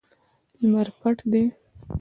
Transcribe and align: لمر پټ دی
لمر 0.61 0.87
پټ 0.99 1.17
دی 1.31 1.43